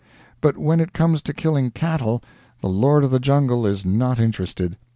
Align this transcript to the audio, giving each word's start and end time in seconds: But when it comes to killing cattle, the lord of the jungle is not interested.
But 0.41 0.57
when 0.57 0.79
it 0.79 0.93
comes 0.93 1.21
to 1.21 1.31
killing 1.31 1.69
cattle, 1.69 2.23
the 2.59 2.67
lord 2.69 3.03
of 3.03 3.11
the 3.11 3.19
jungle 3.19 3.67
is 3.67 3.85
not 3.85 4.19
interested. 4.19 4.75